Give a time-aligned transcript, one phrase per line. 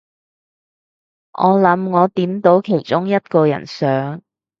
[1.33, 4.23] 我諗我點到其中一個人相